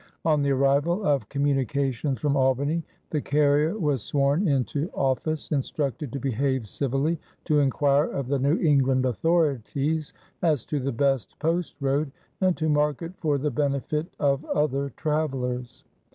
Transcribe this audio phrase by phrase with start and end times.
[0.25, 6.19] On the arrival of communications from Albany the carrier was sworn into office, instructed "to
[6.19, 10.11] behave civily," to inquire of the New England authorities
[10.41, 12.11] as to the best post road,
[12.41, 15.83] and to mark it for the benefit of other travelers.